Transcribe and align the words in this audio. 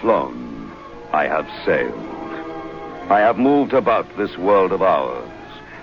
Flown. 0.00 0.72
I 1.12 1.24
have 1.26 1.46
sailed. 1.66 1.94
I 3.10 3.20
have 3.20 3.38
moved 3.38 3.74
about 3.74 4.06
this 4.16 4.38
world 4.38 4.72
of 4.72 4.80
ours, 4.80 5.28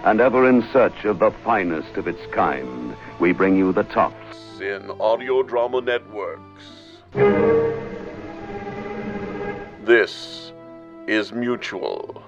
and 0.06 0.20
ever 0.20 0.50
in 0.50 0.68
search 0.74 1.06
of 1.06 1.20
the 1.20 1.32
finest 1.44 1.98
of 1.98 2.08
its 2.08 2.26
kind, 2.34 2.96
we 3.20 3.32
bring 3.32 3.56
you 3.58 3.72
the 3.72 3.84
tops. 3.84 4.60
In 4.60 4.90
Audio 5.00 5.44
Drama 5.44 5.82
Networks. 5.82 6.64
This 9.84 10.52
is 11.08 11.32
Mutual. 11.32 12.24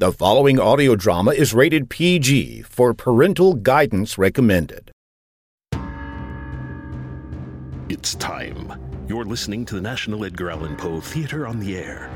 The 0.00 0.12
following 0.12 0.60
audio 0.60 0.94
drama 0.94 1.32
is 1.32 1.52
rated 1.52 1.90
PG 1.90 2.62
for 2.62 2.94
parental 2.94 3.54
guidance 3.54 4.16
recommended. 4.16 4.92
It's 7.88 8.14
time. 8.14 8.72
You're 9.08 9.24
listening 9.24 9.64
to 9.64 9.74
the 9.74 9.80
National 9.80 10.24
Edgar 10.24 10.50
Allan 10.50 10.76
Poe 10.76 11.00
Theater 11.00 11.48
on 11.48 11.58
the 11.58 11.76
Air. 11.76 12.12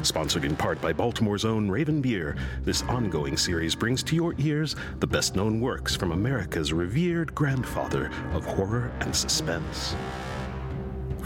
Sponsored 0.00 0.46
in 0.46 0.56
part 0.56 0.80
by 0.80 0.94
Baltimore's 0.94 1.44
own 1.44 1.70
Raven 1.70 2.00
Beer, 2.00 2.38
this 2.62 2.80
ongoing 2.84 3.36
series 3.36 3.74
brings 3.74 4.02
to 4.04 4.16
your 4.16 4.34
ears 4.38 4.74
the 5.00 5.06
best 5.06 5.36
known 5.36 5.60
works 5.60 5.94
from 5.94 6.12
America's 6.12 6.72
revered 6.72 7.34
grandfather 7.34 8.10
of 8.32 8.46
horror 8.46 8.90
and 9.00 9.14
suspense. 9.14 9.94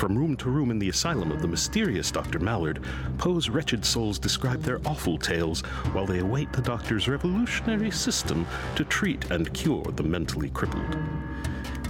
From 0.00 0.16
room 0.16 0.34
to 0.36 0.48
room 0.48 0.70
in 0.70 0.78
the 0.78 0.88
asylum 0.88 1.30
of 1.30 1.42
the 1.42 1.46
mysterious 1.46 2.10
Dr. 2.10 2.38
Mallard, 2.38 2.82
Poe's 3.18 3.50
wretched 3.50 3.84
souls 3.84 4.18
describe 4.18 4.62
their 4.62 4.80
awful 4.86 5.18
tales 5.18 5.60
while 5.92 6.06
they 6.06 6.20
await 6.20 6.50
the 6.54 6.62
doctor's 6.62 7.06
revolutionary 7.06 7.90
system 7.90 8.46
to 8.76 8.84
treat 8.84 9.30
and 9.30 9.52
cure 9.52 9.84
the 9.84 10.02
mentally 10.02 10.48
crippled. 10.48 10.96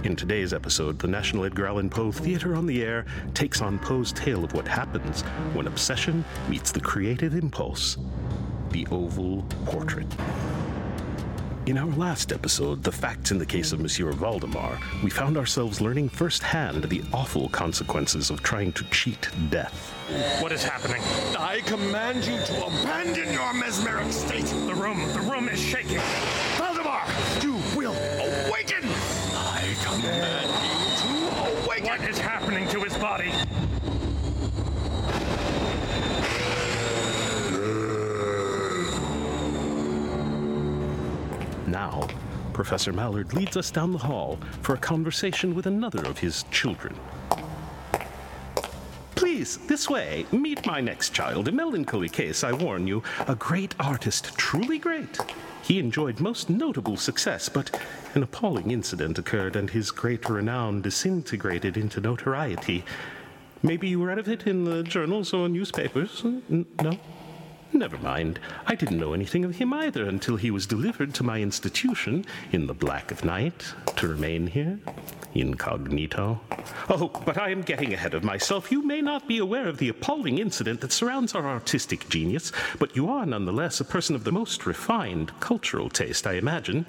In 0.03 0.17
today's 0.17 0.53
episode, 0.53 0.99
the 0.99 1.07
National 1.07 1.45
Edgar 1.45 1.67
Allan 1.67 1.89
Poe 1.89 2.11
Theater 2.11 2.53
on 2.53 2.65
the 2.65 2.83
Air 2.83 3.05
takes 3.33 3.61
on 3.61 3.79
Poe's 3.79 4.11
tale 4.11 4.43
of 4.43 4.51
what 4.51 4.67
happens 4.67 5.21
when 5.53 5.67
obsession 5.67 6.25
meets 6.49 6.73
the 6.73 6.81
creative 6.81 7.33
impulse 7.33 7.95
the 8.71 8.85
oval 8.91 9.45
portrait. 9.65 10.07
In 11.71 11.77
our 11.77 11.95
last 11.95 12.33
episode, 12.33 12.83
The 12.83 12.91
Facts 12.91 13.31
in 13.31 13.37
the 13.37 13.45
Case 13.45 13.71
of 13.71 13.79
Monsieur 13.79 14.11
Valdemar, 14.11 14.77
we 15.01 15.09
found 15.09 15.37
ourselves 15.37 15.79
learning 15.79 16.09
firsthand 16.09 16.83
the 16.83 17.01
awful 17.13 17.47
consequences 17.47 18.29
of 18.29 18.43
trying 18.43 18.73
to 18.73 18.83
cheat 18.91 19.29
death. 19.49 19.93
What 20.41 20.51
is 20.51 20.65
happening? 20.65 21.01
I 21.39 21.61
command 21.61 22.25
you 22.25 22.37
to 22.37 22.65
abandon 22.65 23.31
your 23.31 23.53
mesmeric 23.53 24.11
state. 24.11 24.43
The 24.43 24.75
room, 24.75 24.99
the 25.13 25.21
room 25.21 25.47
is 25.47 25.61
shaking. 25.61 26.01
Valdemar, 26.57 27.07
you 27.41 27.53
will 27.77 27.95
awaken. 28.19 28.83
I 29.33 29.73
command 29.81 30.51
you 30.67 30.97
to 30.99 31.63
awaken. 31.63 31.87
What 31.87 32.01
is 32.01 32.19
happening 32.19 32.67
to 32.67 32.81
his 32.81 32.97
body? 32.97 33.31
Now, 41.91 42.07
Professor 42.53 42.93
Mallard 42.93 43.33
leads 43.33 43.57
us 43.57 43.69
down 43.69 43.91
the 43.91 43.97
hall 43.97 44.39
for 44.61 44.75
a 44.75 44.77
conversation 44.77 45.53
with 45.53 45.65
another 45.65 46.01
of 46.05 46.19
his 46.19 46.43
children. 46.51 46.95
Please, 49.15 49.57
this 49.67 49.89
way. 49.89 50.25
Meet 50.31 50.65
my 50.65 50.81
next 50.81 51.13
child. 51.13 51.47
A 51.47 51.51
melancholy 51.51 52.09
case, 52.09 52.43
I 52.43 52.53
warn 52.53 52.87
you. 52.87 53.03
A 53.27 53.35
great 53.35 53.75
artist, 53.79 54.37
truly 54.37 54.79
great. 54.79 55.17
He 55.61 55.79
enjoyed 55.79 56.19
most 56.19 56.49
notable 56.49 56.97
success, 56.97 57.49
but 57.49 57.79
an 58.15 58.23
appalling 58.23 58.71
incident 58.71 59.19
occurred 59.19 59.55
and 59.55 59.69
his 59.69 59.91
great 59.91 60.29
renown 60.29 60.81
disintegrated 60.81 61.77
into 61.77 62.01
notoriety. 62.01 62.83
Maybe 63.63 63.89
you 63.89 64.03
read 64.03 64.17
of 64.17 64.27
it 64.27 64.47
in 64.47 64.63
the 64.63 64.83
journals 64.83 65.33
or 65.33 65.47
newspapers? 65.47 66.23
No? 66.49 66.97
Never 67.73 67.97
mind. 67.99 68.39
I 68.67 68.75
didn't 68.75 68.99
know 68.99 69.13
anything 69.13 69.45
of 69.45 69.55
him 69.55 69.73
either 69.73 70.05
until 70.05 70.35
he 70.35 70.51
was 70.51 70.67
delivered 70.67 71.13
to 71.15 71.23
my 71.23 71.39
institution 71.39 72.25
in 72.51 72.67
the 72.67 72.73
black 72.73 73.11
of 73.11 73.23
night 73.23 73.73
to 73.95 74.07
remain 74.07 74.47
here, 74.47 74.79
incognito. 75.33 76.41
Oh, 76.89 77.07
but 77.25 77.37
I 77.37 77.49
am 77.49 77.61
getting 77.61 77.93
ahead 77.93 78.13
of 78.13 78.25
myself. 78.25 78.71
You 78.71 78.85
may 78.85 79.01
not 79.01 79.27
be 79.27 79.37
aware 79.37 79.67
of 79.67 79.77
the 79.77 79.89
appalling 79.89 80.37
incident 80.37 80.81
that 80.81 80.91
surrounds 80.91 81.33
our 81.33 81.47
artistic 81.47 82.09
genius, 82.09 82.51
but 82.77 82.95
you 82.95 83.09
are 83.09 83.25
nonetheless 83.25 83.79
a 83.79 83.85
person 83.85 84.15
of 84.15 84.25
the 84.25 84.31
most 84.33 84.65
refined 84.65 85.31
cultural 85.39 85.89
taste, 85.89 86.27
I 86.27 86.33
imagine. 86.33 86.85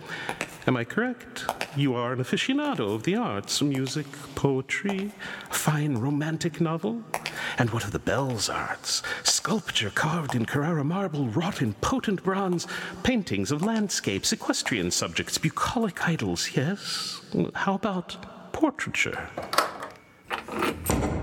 Am 0.65 0.77
I 0.77 0.84
correct? 0.84 1.45
You 1.77 1.95
are 1.95 2.12
an 2.12 2.21
aficionado 2.21 2.95
of 2.95 3.03
the 3.03 3.17
arts, 3.17 3.61
music, 3.62 4.06
poetry, 4.37 5.11
a 5.50 5.55
fine 5.55 5.97
romantic 5.99 6.61
novel, 6.61 7.03
and 7.59 7.69
what 7.71 7.83
of 7.83 7.91
the 7.91 7.99
Bell's 7.99 8.49
arts? 8.49 9.03
Sculpture 9.25 9.91
carved 9.91 10.37
in 10.37 10.47
Carrara 10.47 10.84
marble, 10.84 11.27
wrought 11.27 11.62
in 11.62 11.73
potent 11.75 12.23
bronze, 12.23 12.69
paintings 13.03 13.50
of 13.50 13.62
landscapes, 13.62 14.33
equestrian 14.33 14.93
subjects, 14.93 15.37
bucolic 15.37 15.97
idylls, 15.97 16.55
yes? 16.55 17.21
How 17.55 17.75
about 17.75 18.53
portraiture? 18.53 19.29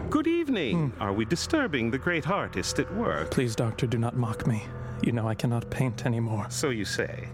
Good 0.10 0.28
evening. 0.28 0.90
Hmm. 0.90 1.02
Are 1.02 1.14
we 1.14 1.24
disturbing 1.24 1.92
the 1.92 1.98
great 1.98 2.30
artist 2.30 2.78
at 2.80 2.94
work? 2.94 3.32
Please, 3.32 3.56
doctor, 3.56 3.88
do 3.88 3.98
not 3.98 4.18
mock 4.18 4.46
me. 4.46 4.64
You 5.02 5.14
know 5.14 5.30
I 5.30 5.36
cannot 5.36 5.70
paint 5.70 6.06
anymore. 6.06 6.48
So 6.50 6.72
you 6.72 6.84
say. 6.84 7.30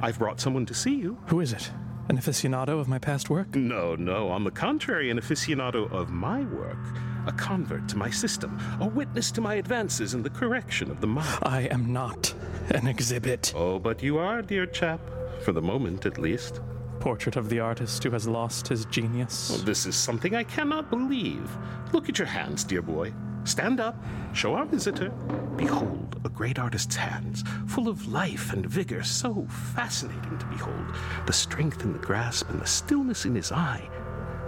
I've 0.00 0.18
brought 0.18 0.40
someone 0.40 0.66
to 0.66 0.74
see 0.74 0.94
you. 0.94 1.18
Who 1.26 1.40
is 1.40 1.52
it? 1.52 1.70
An 2.08 2.18
aficionado 2.18 2.78
of 2.78 2.86
my 2.86 2.98
past 2.98 3.30
work? 3.30 3.54
No, 3.56 3.96
no, 3.96 4.28
on 4.28 4.44
the 4.44 4.50
contrary, 4.50 5.10
an 5.10 5.18
aficionado 5.18 5.90
of 5.90 6.10
my 6.10 6.42
work, 6.44 6.78
a 7.26 7.32
convert 7.32 7.88
to 7.88 7.96
my 7.96 8.10
system, 8.10 8.60
a 8.80 8.86
witness 8.86 9.32
to 9.32 9.40
my 9.40 9.54
advances 9.54 10.14
in 10.14 10.22
the 10.22 10.30
correction 10.30 10.90
of 10.90 11.00
the 11.00 11.06
mind. 11.08 11.38
I 11.42 11.62
am 11.62 11.92
not 11.92 12.32
an 12.70 12.86
exhibit. 12.86 13.52
Oh, 13.56 13.78
but 13.80 14.02
you 14.02 14.18
are, 14.18 14.40
dear 14.42 14.66
chap, 14.66 15.00
for 15.42 15.52
the 15.52 15.62
moment 15.62 16.06
at 16.06 16.18
least. 16.18 16.60
Portrait 17.00 17.36
of 17.36 17.48
the 17.48 17.60
artist 17.60 18.04
who 18.04 18.10
has 18.10 18.28
lost 18.28 18.68
his 18.68 18.84
genius. 18.86 19.50
Oh, 19.52 19.64
this 19.64 19.86
is 19.86 19.96
something 19.96 20.34
I 20.34 20.44
cannot 20.44 20.90
believe. 20.90 21.50
Look 21.92 22.08
at 22.08 22.18
your 22.18 22.28
hands, 22.28 22.62
dear 22.62 22.82
boy. 22.82 23.12
Stand 23.46 23.80
up. 23.80 23.96
Show 24.32 24.54
our 24.54 24.66
visitor. 24.66 25.10
Behold, 25.56 26.20
a 26.24 26.28
great 26.28 26.58
artist's 26.58 26.96
hands, 26.96 27.44
full 27.68 27.88
of 27.88 28.08
life 28.08 28.52
and 28.52 28.66
vigor, 28.66 29.02
so 29.02 29.46
fascinating 29.74 30.36
to 30.38 30.46
behold. 30.46 30.94
The 31.26 31.32
strength 31.32 31.82
in 31.84 31.92
the 31.92 31.98
grasp 31.98 32.50
and 32.50 32.60
the 32.60 32.66
stillness 32.66 33.24
in 33.24 33.34
his 33.34 33.52
eye. 33.52 33.88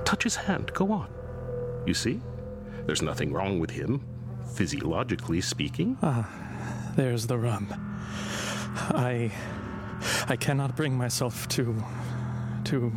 Touch 0.04 0.25
his 0.25 0.34
hand. 0.37 0.72
Go 0.75 0.92
on. 0.92 1.08
You 1.87 1.94
see? 1.94 2.20
There's 2.87 3.03
nothing 3.03 3.32
wrong 3.32 3.60
with 3.60 3.70
him, 3.70 4.04
physiologically 4.54 5.41
speaking. 5.41 5.97
Ah, 6.03 6.28
there's 6.97 7.26
the 7.26 7.38
rub. 7.38 7.64
I. 8.91 9.31
I 10.28 10.37
cannot 10.37 10.76
bring 10.76 10.97
myself 10.97 11.48
to. 11.48 11.82
to. 12.64 12.92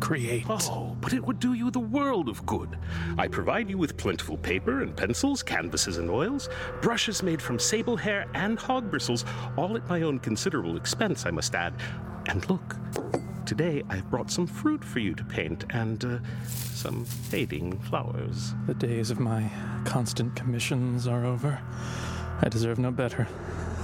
Create. 0.00 0.44
Oh, 0.48 0.96
but 1.00 1.12
it 1.12 1.24
would 1.24 1.40
do 1.40 1.54
you 1.54 1.70
the 1.70 1.80
world 1.80 2.28
of 2.28 2.44
good. 2.46 2.78
I 3.18 3.28
provide 3.28 3.68
you 3.70 3.78
with 3.78 3.96
plentiful 3.96 4.36
paper 4.36 4.82
and 4.82 4.96
pencils, 4.96 5.42
canvases 5.42 5.98
and 5.98 6.10
oils, 6.10 6.48
brushes 6.82 7.22
made 7.22 7.40
from 7.40 7.58
sable 7.58 7.96
hair 7.96 8.26
and 8.34 8.58
hog 8.58 8.90
bristles, 8.90 9.24
all 9.56 9.76
at 9.76 9.88
my 9.88 10.02
own 10.02 10.18
considerable 10.18 10.76
expense, 10.76 11.26
I 11.26 11.30
must 11.30 11.54
add. 11.54 11.74
And 12.26 12.48
look, 12.50 12.76
today 13.46 13.82
I've 13.88 14.10
brought 14.10 14.30
some 14.30 14.46
fruit 14.46 14.84
for 14.84 14.98
you 14.98 15.14
to 15.14 15.24
paint 15.24 15.64
and 15.70 16.04
uh, 16.04 16.18
some 16.46 17.04
fading 17.04 17.78
flowers. 17.80 18.54
The 18.66 18.74
days 18.74 19.10
of 19.10 19.20
my 19.20 19.50
constant 19.84 20.34
commissions 20.34 21.06
are 21.06 21.24
over. 21.24 21.60
I 22.42 22.48
deserve 22.48 22.78
no 22.78 22.90
better. 22.90 23.26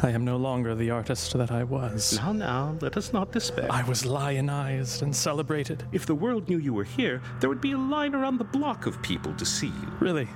I 0.05 0.11
am 0.11 0.25
no 0.25 0.37
longer 0.37 0.75
the 0.75 0.91
artist 0.91 1.33
that 1.35 1.53
I 1.53 1.63
was. 1.63 2.17
Now, 2.17 2.33
now, 2.33 2.77
let 2.81 2.97
us 2.97 3.13
not 3.13 3.31
despair. 3.31 3.69
I 3.71 3.85
was 3.85 4.05
lionized 4.05 5.03
and 5.03 5.15
celebrated. 5.15 5.85
If 5.93 6.07
the 6.07 6.15
world 6.15 6.49
knew 6.49 6.59
you 6.59 6.75
were 6.75 6.83
here, 6.83 7.23
there 7.39 7.49
would 7.49 7.61
be 7.61 7.71
a 7.71 7.79
line 7.79 8.13
around 8.13 8.39
the 8.39 8.45
block 8.45 8.87
of 8.87 9.01
people 9.03 9.33
to 9.35 9.47
see 9.47 9.69
you. 9.69 9.93
Really? 10.01 10.29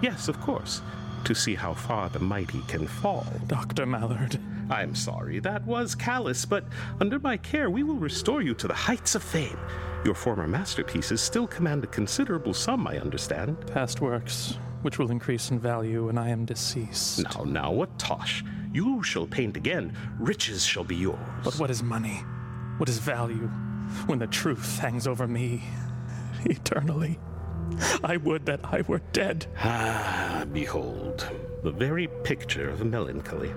Yes, 0.00 0.28
of 0.28 0.40
course. 0.40 0.80
To 1.24 1.34
see 1.34 1.54
how 1.54 1.74
far 1.74 2.08
the 2.08 2.20
mighty 2.20 2.62
can 2.68 2.86
fall. 2.86 3.26
Dr. 3.48 3.84
Mallard. 3.84 4.40
I'm 4.70 4.94
sorry, 4.94 5.40
that 5.40 5.66
was 5.66 5.94
callous, 5.94 6.46
but 6.46 6.64
under 6.98 7.18
my 7.18 7.36
care, 7.36 7.68
we 7.68 7.82
will 7.82 7.96
restore 7.96 8.40
you 8.40 8.54
to 8.54 8.66
the 8.66 8.72
heights 8.72 9.14
of 9.14 9.22
fame. 9.22 9.58
Your 10.06 10.14
former 10.14 10.48
masterpieces 10.48 11.20
still 11.20 11.46
command 11.46 11.84
a 11.84 11.88
considerable 11.88 12.54
sum, 12.54 12.86
I 12.86 12.98
understand. 12.98 13.58
Past 13.66 14.00
works, 14.00 14.56
which 14.80 14.98
will 14.98 15.10
increase 15.10 15.50
in 15.50 15.60
value 15.60 16.06
when 16.06 16.16
I 16.16 16.30
am 16.30 16.46
deceased. 16.46 17.22
Now, 17.22 17.44
now, 17.44 17.70
what 17.70 17.98
tosh? 17.98 18.42
You 18.72 19.02
shall 19.02 19.26
paint 19.26 19.56
again. 19.56 19.94
Riches 20.18 20.64
shall 20.64 20.84
be 20.84 20.96
yours. 20.96 21.18
But 21.44 21.54
what 21.58 21.70
is 21.70 21.82
money? 21.82 22.22
What 22.78 22.88
is 22.88 22.98
value 22.98 23.48
when 24.06 24.18
the 24.18 24.26
truth 24.26 24.78
hangs 24.78 25.06
over 25.06 25.26
me 25.28 25.62
eternally? 26.44 27.18
I 28.04 28.16
would 28.18 28.46
that 28.46 28.60
I 28.64 28.82
were 28.82 29.00
dead. 29.12 29.46
Ah, 29.58 30.44
behold, 30.52 31.28
the 31.62 31.70
very 31.70 32.08
picture 32.24 32.68
of 32.70 32.84
melancholy. 32.84 33.52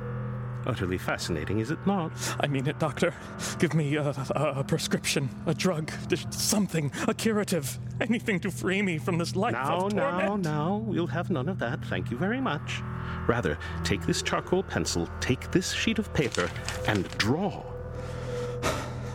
Utterly 0.67 0.97
fascinating, 0.97 1.59
is 1.59 1.69
it 1.69 1.77
not? 1.85 2.11
I 2.39 2.47
mean 2.47 2.65
it, 2.68 2.79
Doctor. 2.79 3.13
Give 3.59 3.73
me 3.75 3.95
a, 3.97 4.09
a, 4.35 4.53
a 4.57 4.63
prescription, 4.63 5.29
a 5.45 5.53
drug, 5.53 5.91
something, 6.31 6.91
a 7.07 7.13
curative, 7.13 7.77
anything 8.01 8.39
to 8.39 8.50
free 8.51 8.81
me 8.81 8.97
from 8.97 9.18
this 9.19 9.35
life 9.35 9.53
Now, 9.53 9.85
of 9.85 9.94
now, 9.94 10.18
torment. 10.18 10.44
now, 10.44 10.77
we'll 10.77 11.06
have 11.07 11.29
none 11.29 11.50
of 11.50 11.59
that. 11.59 11.85
Thank 11.85 12.09
you 12.09 12.18
very 12.18 12.41
much. 12.41 12.81
Rather, 13.27 13.57
take 13.83 14.06
this 14.06 14.22
charcoal 14.22 14.63
pencil, 14.63 15.10
take 15.19 15.51
this 15.51 15.72
sheet 15.72 16.00
of 16.00 16.13
paper, 16.13 16.50
and 16.88 17.07
draw. 17.18 17.63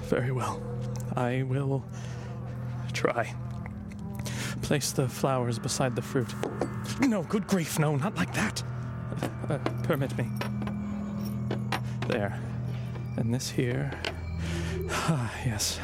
Very 0.04 0.32
well. 0.32 0.62
I 1.16 1.42
will 1.42 1.84
try. 2.92 3.34
Place 4.62 4.92
the 4.92 5.08
flowers 5.08 5.58
beside 5.58 5.94
the 5.96 6.02
fruit. 6.02 6.28
No, 7.00 7.22
good 7.22 7.46
grief, 7.46 7.78
no, 7.78 7.96
not 7.96 8.16
like 8.16 8.34
that. 8.34 8.62
Uh, 9.48 9.58
permit 9.82 10.16
me. 10.16 10.28
There. 12.08 12.38
And 13.16 13.32
this 13.32 13.50
here. 13.50 13.90
Ah, 14.90 15.32
yes, 15.44 15.78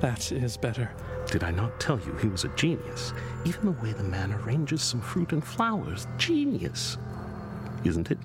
that 0.00 0.30
is 0.32 0.56
better. 0.56 0.90
Did 1.26 1.44
I 1.44 1.50
not 1.50 1.78
tell 1.80 1.98
you 2.00 2.14
he 2.16 2.28
was 2.28 2.44
a 2.44 2.48
genius? 2.48 3.12
Even 3.44 3.66
the 3.66 3.82
way 3.82 3.92
the 3.92 4.02
man 4.02 4.32
arranges 4.32 4.82
some 4.82 5.00
fruit 5.00 5.32
and 5.32 5.44
flowers. 5.44 6.06
Genius. 6.18 6.98
Isn't 7.84 8.10
it? 8.10 8.18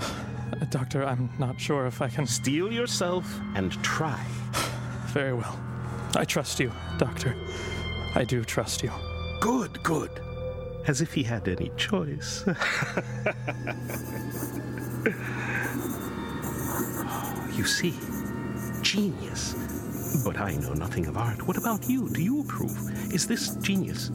Doctor, 0.70 1.04
I'm 1.04 1.30
not 1.38 1.60
sure 1.60 1.86
if 1.86 2.00
I 2.02 2.08
can. 2.08 2.26
Steel 2.26 2.72
yourself 2.72 3.40
and 3.54 3.72
try. 3.82 4.24
Very 5.08 5.34
well. 5.34 5.58
I 6.16 6.24
trust 6.24 6.58
you, 6.60 6.72
Doctor. 6.98 7.36
I 8.14 8.24
do 8.24 8.44
trust 8.44 8.82
you. 8.82 8.90
Good, 9.40 9.82
good. 9.82 10.10
As 10.86 11.00
if 11.00 11.14
he 11.14 11.22
had 11.22 11.48
any 11.48 11.70
choice. 11.76 12.44
you 17.56 17.64
see, 17.64 17.94
genius. 18.82 19.54
But 20.24 20.38
I 20.38 20.54
know 20.56 20.74
nothing 20.74 21.06
of 21.06 21.16
art. 21.16 21.46
What 21.46 21.56
about 21.56 21.88
you? 21.88 22.08
Do 22.10 22.20
you 22.22 22.42
approve? 22.42 22.90
Is 23.12 23.26
this 23.26 23.54
genius? 23.56 24.10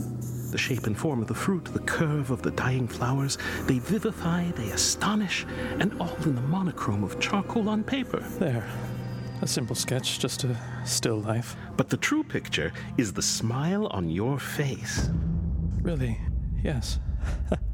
The 0.51 0.57
shape 0.57 0.87
and 0.87 0.97
form 0.97 1.21
of 1.21 1.27
the 1.27 1.33
fruit, 1.33 1.65
the 1.65 1.79
curve 1.79 2.31
of 2.31 2.41
the 2.41 2.51
dying 2.51 2.87
flowers, 2.87 3.37
they 3.65 3.79
vivify, 3.79 4.49
they 4.51 4.69
astonish, 4.69 5.45
and 5.79 5.93
all 5.99 6.15
in 6.23 6.35
the 6.35 6.41
monochrome 6.41 7.03
of 7.03 7.19
charcoal 7.19 7.67
on 7.69 7.83
paper. 7.83 8.19
There. 8.39 8.65
A 9.41 9.47
simple 9.47 9.75
sketch, 9.75 10.19
just 10.19 10.45
a 10.45 10.57
still 10.85 11.19
life. 11.19 11.55
But 11.75 11.89
the 11.89 11.97
true 11.97 12.23
picture 12.23 12.71
is 12.97 13.13
the 13.13 13.21
smile 13.21 13.87
on 13.87 14.09
your 14.09 14.39
face. 14.39 15.09
Really, 15.81 16.19
yes. 16.63 16.99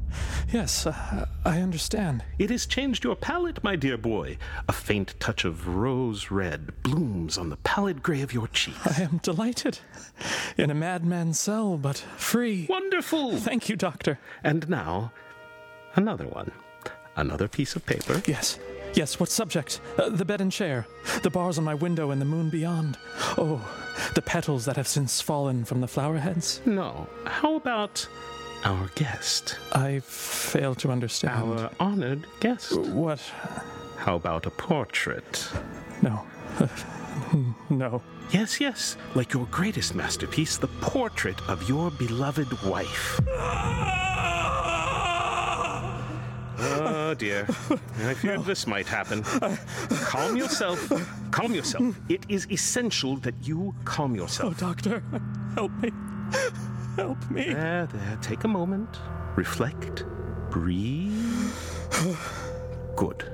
yes, 0.52 0.86
uh, 0.86 1.26
I 1.44 1.60
understand. 1.60 2.24
It 2.38 2.50
has 2.50 2.66
changed 2.66 3.04
your 3.04 3.16
palette, 3.16 3.62
my 3.64 3.76
dear 3.76 3.96
boy. 3.96 4.38
A 4.68 4.72
faint 4.72 5.14
touch 5.20 5.44
of 5.44 5.66
rose 5.68 6.30
red 6.30 6.82
blooms 6.82 7.38
on 7.38 7.48
the 7.48 7.56
pallid 7.58 8.02
gray 8.02 8.22
of 8.22 8.32
your 8.32 8.48
cheeks. 8.48 8.98
I 8.98 9.02
am 9.02 9.18
delighted. 9.18 9.78
In 10.56 10.70
a 10.70 10.74
madman's 10.74 11.38
cell, 11.40 11.76
but 11.76 11.98
free. 12.16 12.66
Wonderful! 12.68 13.36
Thank 13.38 13.68
you, 13.68 13.76
Doctor. 13.76 14.18
And 14.42 14.68
now, 14.68 15.12
another 15.94 16.26
one. 16.26 16.52
Another 17.16 17.46
piece 17.48 17.76
of 17.76 17.86
paper. 17.86 18.20
Yes, 18.26 18.58
yes, 18.94 19.20
what 19.20 19.28
subject? 19.28 19.80
Uh, 19.96 20.08
the 20.08 20.24
bed 20.24 20.40
and 20.40 20.50
chair, 20.50 20.86
the 21.22 21.30
bars 21.30 21.58
on 21.58 21.64
my 21.64 21.74
window 21.74 22.10
and 22.10 22.20
the 22.20 22.24
moon 22.26 22.50
beyond. 22.50 22.98
Oh, 23.38 23.64
the 24.14 24.22
petals 24.22 24.64
that 24.64 24.76
have 24.76 24.88
since 24.88 25.20
fallen 25.20 25.64
from 25.64 25.80
the 25.80 25.86
flower 25.86 26.18
heads. 26.18 26.60
No. 26.66 27.08
How 27.24 27.54
about 27.54 28.08
our 28.64 28.88
guest? 28.94 29.58
I 29.72 30.00
fail 30.00 30.74
to 30.76 30.90
understand. 30.90 31.34
Our 31.60 31.70
honored 31.78 32.26
guest. 32.40 32.78
What? 32.78 33.20
How 33.96 34.16
about 34.16 34.46
a 34.46 34.50
portrait? 34.50 35.48
No. 36.02 36.24
no. 37.70 38.02
Yes, 38.30 38.60
yes, 38.60 38.96
like 39.14 39.32
your 39.32 39.46
greatest 39.50 39.94
masterpiece, 39.94 40.56
the 40.56 40.68
portrait 40.80 41.40
of 41.48 41.68
your 41.68 41.90
beloved 41.90 42.62
wife. 42.62 43.20
Oh 46.56 47.14
dear. 47.14 47.46
I 48.04 48.14
feared 48.14 48.44
this 48.44 48.66
might 48.66 48.86
happen. 48.86 49.22
Calm 50.04 50.36
yourself. 50.36 50.90
Calm 51.30 51.54
yourself. 51.54 51.96
It 52.08 52.24
is 52.28 52.50
essential 52.50 53.16
that 53.18 53.34
you 53.42 53.74
calm 53.84 54.16
yourself. 54.16 54.54
Oh. 54.56 54.66
Doctor, 54.66 55.02
help 55.54 55.70
me. 55.82 55.92
Help 56.96 57.30
me. 57.30 57.52
There, 57.52 57.86
there. 57.86 58.18
Take 58.22 58.44
a 58.44 58.48
moment. 58.48 59.00
Reflect. 59.36 60.04
Breathe. 60.50 61.52
Good. 62.96 63.32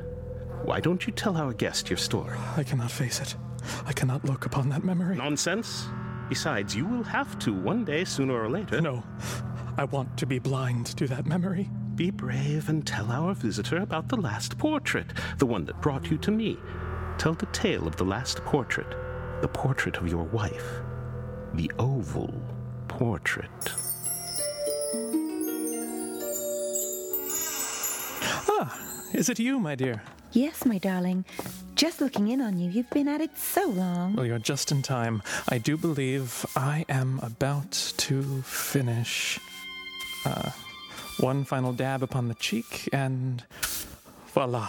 Why 0.64 0.80
don't 0.80 1.06
you 1.06 1.12
tell 1.12 1.36
our 1.36 1.52
guest 1.52 1.90
your 1.90 1.96
story? 1.96 2.36
I 2.56 2.62
cannot 2.62 2.90
face 2.90 3.20
it. 3.20 3.36
I 3.84 3.92
cannot 3.92 4.24
look 4.24 4.46
upon 4.46 4.70
that 4.70 4.84
memory. 4.84 5.16
Nonsense. 5.16 5.86
Besides, 6.28 6.74
you 6.74 6.86
will 6.86 7.02
have 7.02 7.38
to 7.40 7.52
one 7.52 7.84
day, 7.84 8.04
sooner 8.04 8.34
or 8.34 8.48
later. 8.48 8.80
No. 8.80 9.02
I 9.76 9.84
want 9.84 10.16
to 10.18 10.26
be 10.26 10.38
blind 10.38 10.86
to 10.96 11.06
that 11.08 11.26
memory. 11.26 11.68
Be 11.96 12.10
brave 12.10 12.68
and 12.70 12.86
tell 12.86 13.10
our 13.10 13.34
visitor 13.34 13.78
about 13.78 14.08
the 14.08 14.16
last 14.16 14.56
portrait, 14.56 15.12
the 15.38 15.46
one 15.46 15.66
that 15.66 15.82
brought 15.82 16.10
you 16.10 16.16
to 16.18 16.30
me. 16.30 16.56
Tell 17.18 17.34
the 17.34 17.46
tale 17.46 17.86
of 17.86 17.96
the 17.96 18.04
last 18.04 18.38
portrait, 18.44 18.94
the 19.42 19.48
portrait 19.48 19.98
of 19.98 20.08
your 20.08 20.24
wife, 20.24 20.80
the 21.52 21.70
oval 21.78 22.32
portrait. 22.90 23.72
Ah, 28.48 28.78
is 29.14 29.28
it 29.28 29.38
you, 29.38 29.60
my 29.60 29.74
dear? 29.76 30.02
Yes, 30.32 30.66
my 30.66 30.78
darling. 30.78 31.24
Just 31.76 32.00
looking 32.00 32.28
in 32.28 32.40
on 32.40 32.58
you. 32.58 32.68
You've 32.68 32.90
been 32.90 33.08
at 33.08 33.20
it 33.20 33.38
so 33.38 33.68
long. 33.68 34.16
Well, 34.16 34.26
you're 34.26 34.38
just 34.38 34.72
in 34.72 34.82
time. 34.82 35.22
I 35.48 35.58
do 35.58 35.76
believe 35.76 36.44
I 36.56 36.84
am 36.88 37.20
about 37.22 37.72
to 37.98 38.42
finish. 38.42 39.38
Uh, 40.26 40.50
one 41.20 41.44
final 41.44 41.72
dab 41.72 42.02
upon 42.02 42.28
the 42.28 42.34
cheek, 42.34 42.88
and 42.92 43.44
voila, 44.34 44.68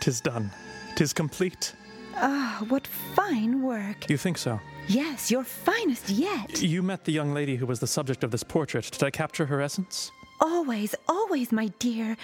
tis 0.00 0.20
done. 0.20 0.50
Tis 0.94 1.12
complete. 1.12 1.74
Ah, 2.16 2.64
what 2.68 2.86
fine 2.86 3.62
work. 3.62 4.08
You 4.10 4.18
think 4.18 4.38
so? 4.38 4.60
Yes, 4.88 5.30
your 5.30 5.42
finest 5.42 6.10
yet. 6.10 6.62
You 6.62 6.82
met 6.82 7.04
the 7.04 7.12
young 7.12 7.34
lady 7.34 7.56
who 7.56 7.66
was 7.66 7.80
the 7.80 7.86
subject 7.86 8.22
of 8.22 8.30
this 8.30 8.44
portrait. 8.44 8.88
Did 8.90 9.02
I 9.02 9.10
capture 9.10 9.46
her 9.46 9.60
essence? 9.60 10.12
Always, 10.40 10.94
always, 11.08 11.50
my 11.50 11.68
dear. 11.78 12.16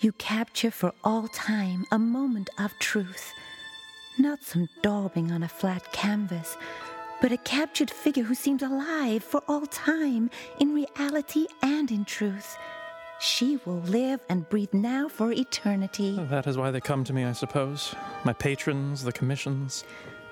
You 0.00 0.12
capture 0.12 0.70
for 0.70 0.92
all 1.04 1.28
time 1.28 1.86
a 1.90 1.98
moment 1.98 2.50
of 2.58 2.72
truth. 2.80 3.32
Not 4.18 4.42
some 4.42 4.68
daubing 4.82 5.32
on 5.32 5.42
a 5.42 5.48
flat 5.48 5.90
canvas, 5.92 6.58
but 7.22 7.32
a 7.32 7.38
captured 7.38 7.90
figure 7.90 8.24
who 8.24 8.34
seems 8.34 8.62
alive 8.62 9.24
for 9.24 9.42
all 9.48 9.66
time, 9.66 10.30
in 10.60 10.74
reality 10.74 11.46
and 11.62 11.90
in 11.90 12.04
truth. 12.04 12.58
She 13.20 13.58
will 13.64 13.80
live 13.80 14.20
and 14.28 14.46
breathe 14.50 14.74
now 14.74 15.08
for 15.08 15.32
eternity. 15.32 16.18
That 16.28 16.46
is 16.46 16.58
why 16.58 16.70
they 16.70 16.80
come 16.80 17.04
to 17.04 17.14
me, 17.14 17.24
I 17.24 17.32
suppose. 17.32 17.94
My 18.24 18.34
patrons, 18.34 19.02
the 19.02 19.12
commissions. 19.12 19.84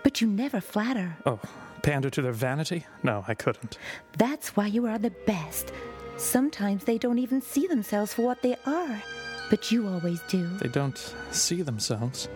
But 0.05 0.21
you 0.21 0.29
never 0.29 0.61
flatter. 0.61 1.17
Oh, 1.27 1.41
pander 1.83 2.11
to 2.11 2.23
their 2.23 2.31
vanity? 2.33 2.87
No, 3.03 3.25
I 3.27 3.35
couldn't. 3.35 3.79
That's 4.17 4.55
why 4.55 4.69
you 4.69 4.87
are 4.87 4.99
the 4.99 5.11
best. 5.27 5.73
Sometimes 6.19 6.85
they 6.85 6.99
don't 6.99 7.19
even 7.19 7.41
see 7.41 7.67
themselves 7.67 8.15
for 8.15 8.23
what 8.23 8.43
they 8.43 8.57
are, 8.67 9.03
but 9.51 9.73
you 9.73 9.89
always 9.89 10.21
do. 10.29 10.47
They 10.59 10.69
don't 10.69 10.97
see 11.33 11.63
themselves. 11.63 12.29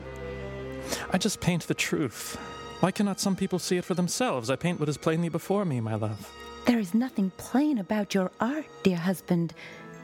I 1.12 1.18
just 1.18 1.40
paint 1.40 1.68
the 1.68 1.74
truth. 1.74 2.36
Why 2.80 2.90
cannot 2.90 3.20
some 3.20 3.36
people 3.36 3.58
see 3.58 3.76
it 3.76 3.84
for 3.84 3.94
themselves? 3.94 4.50
I 4.50 4.56
paint 4.56 4.80
what 4.80 4.88
is 4.88 4.96
plainly 4.96 5.28
before 5.28 5.64
me, 5.64 5.80
my 5.80 5.94
love. 5.94 6.32
There 6.64 6.78
is 6.78 6.94
nothing 6.94 7.30
plain 7.36 7.78
about 7.78 8.14
your 8.14 8.30
art, 8.40 8.66
dear 8.82 8.96
husband. 8.96 9.52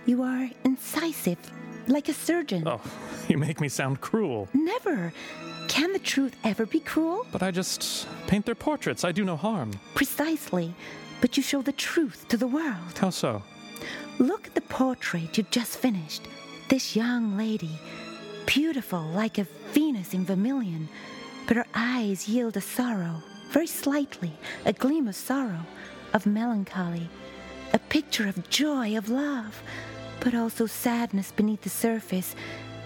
You 0.06 0.22
are 0.22 0.50
incisive, 0.64 1.38
like 1.86 2.08
a 2.08 2.14
surgeon. 2.14 2.66
Oh, 2.66 2.80
you 3.28 3.38
make 3.38 3.60
me 3.60 3.68
sound 3.68 4.00
cruel. 4.00 4.48
Never. 4.52 5.12
Can 5.74 5.92
the 5.92 5.98
truth 5.98 6.36
ever 6.44 6.66
be 6.66 6.78
cruel? 6.78 7.26
But 7.32 7.42
I 7.42 7.50
just 7.50 8.06
paint 8.28 8.46
their 8.46 8.54
portraits. 8.54 9.02
I 9.02 9.10
do 9.10 9.24
no 9.24 9.34
harm. 9.34 9.72
Precisely. 9.96 10.72
But 11.20 11.36
you 11.36 11.42
show 11.42 11.62
the 11.62 11.72
truth 11.72 12.26
to 12.28 12.36
the 12.36 12.46
world. 12.46 12.96
How 12.96 13.10
so? 13.10 13.42
Look 14.20 14.46
at 14.46 14.54
the 14.54 14.60
portrait 14.60 15.36
you 15.36 15.44
just 15.50 15.76
finished. 15.76 16.22
This 16.68 16.94
young 16.94 17.36
lady, 17.36 17.76
beautiful 18.46 19.02
like 19.02 19.38
a 19.38 19.48
Venus 19.72 20.14
in 20.14 20.24
vermilion, 20.24 20.88
but 21.48 21.56
her 21.56 21.66
eyes 21.74 22.28
yield 22.28 22.56
a 22.56 22.60
sorrow, 22.60 23.20
very 23.50 23.66
slightly, 23.66 24.32
a 24.64 24.72
gleam 24.72 25.08
of 25.08 25.16
sorrow, 25.16 25.66
of 26.12 26.24
melancholy, 26.24 27.10
a 27.72 27.80
picture 27.80 28.28
of 28.28 28.48
joy, 28.48 28.96
of 28.96 29.08
love, 29.08 29.60
but 30.20 30.36
also 30.36 30.66
sadness 30.66 31.32
beneath 31.32 31.62
the 31.62 31.68
surface. 31.68 32.36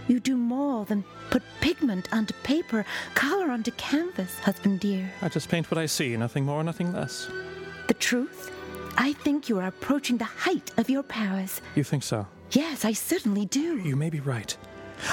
You 0.08 0.20
do 0.20 0.36
more 0.36 0.86
than 0.86 1.04
put 1.28 1.42
pigment 1.60 2.08
onto 2.12 2.32
paper, 2.42 2.84
color 3.14 3.50
onto 3.50 3.70
canvas, 3.72 4.38
husband 4.40 4.80
dear. 4.80 5.10
I 5.20 5.28
just 5.28 5.50
paint 5.50 5.70
what 5.70 5.76
I 5.76 5.84
see, 5.84 6.16
nothing 6.16 6.44
more, 6.44 6.64
nothing 6.64 6.92
less. 6.94 7.28
The 7.88 7.94
truth? 7.94 8.50
I 8.96 9.12
think 9.12 9.48
you 9.48 9.58
are 9.58 9.66
approaching 9.66 10.16
the 10.16 10.24
height 10.24 10.72
of 10.78 10.88
your 10.88 11.02
powers. 11.02 11.60
You 11.74 11.84
think 11.84 12.02
so? 12.02 12.26
Yes, 12.52 12.86
I 12.86 12.92
certainly 12.92 13.44
do. 13.44 13.78
You 13.78 13.96
may 13.96 14.08
be 14.08 14.20
right. 14.20 14.56